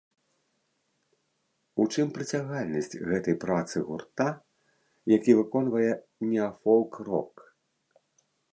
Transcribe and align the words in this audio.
У 1.83 1.85
чым 1.95 2.07
прыцягальнасць 2.15 2.95
гэтай 3.11 3.35
працы 3.45 3.75
гурта, 3.89 4.27
які 5.15 5.31
выконвае 5.41 5.87
неафолк-рок? 6.31 7.33